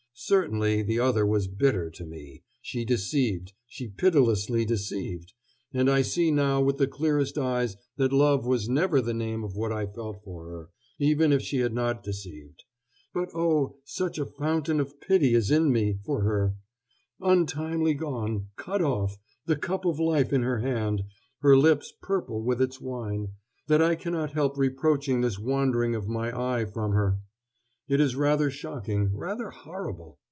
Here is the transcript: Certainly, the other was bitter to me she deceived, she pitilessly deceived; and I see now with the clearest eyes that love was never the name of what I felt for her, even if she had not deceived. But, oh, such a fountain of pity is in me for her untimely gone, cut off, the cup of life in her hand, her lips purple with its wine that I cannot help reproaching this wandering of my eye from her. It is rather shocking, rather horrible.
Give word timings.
Certainly, 0.13 0.83
the 0.83 0.99
other 0.99 1.25
was 1.25 1.47
bitter 1.47 1.89
to 1.89 2.05
me 2.05 2.43
she 2.61 2.85
deceived, 2.85 3.53
she 3.67 3.87
pitilessly 3.87 4.63
deceived; 4.65 5.33
and 5.73 5.89
I 5.89 6.03
see 6.03 6.29
now 6.29 6.61
with 6.61 6.77
the 6.77 6.85
clearest 6.85 7.39
eyes 7.39 7.75
that 7.97 8.13
love 8.13 8.45
was 8.45 8.69
never 8.69 9.01
the 9.01 9.15
name 9.15 9.43
of 9.43 9.55
what 9.55 9.71
I 9.71 9.87
felt 9.87 10.21
for 10.23 10.45
her, 10.47 10.69
even 10.99 11.33
if 11.33 11.41
she 11.41 11.57
had 11.57 11.73
not 11.73 12.03
deceived. 12.03 12.63
But, 13.15 13.29
oh, 13.33 13.77
such 13.83 14.19
a 14.19 14.27
fountain 14.27 14.79
of 14.79 15.01
pity 15.01 15.33
is 15.33 15.49
in 15.49 15.71
me 15.71 15.97
for 16.05 16.21
her 16.21 16.55
untimely 17.19 17.95
gone, 17.95 18.49
cut 18.57 18.83
off, 18.83 19.17
the 19.47 19.55
cup 19.57 19.85
of 19.85 19.99
life 19.99 20.31
in 20.31 20.43
her 20.43 20.59
hand, 20.59 21.01
her 21.39 21.57
lips 21.57 21.91
purple 21.99 22.43
with 22.43 22.61
its 22.61 22.79
wine 22.79 23.29
that 23.65 23.81
I 23.81 23.95
cannot 23.95 24.33
help 24.33 24.55
reproaching 24.55 25.21
this 25.21 25.39
wandering 25.39 25.95
of 25.95 26.07
my 26.07 26.29
eye 26.59 26.65
from 26.65 26.91
her. 26.91 27.17
It 27.87 27.99
is 27.99 28.15
rather 28.15 28.49
shocking, 28.49 29.13
rather 29.13 29.49
horrible. 29.49 30.17